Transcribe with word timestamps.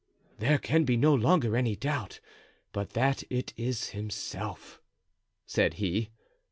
"There 0.39 0.57
can 0.57 0.83
be 0.83 0.97
no 0.97 1.13
longer 1.13 1.55
any 1.55 1.75
doubt 1.75 2.21
but 2.71 2.93
that 2.93 3.23
it 3.29 3.53
is 3.55 3.89
himself," 3.89 4.81
said 5.45 5.75
he. 5.75 6.09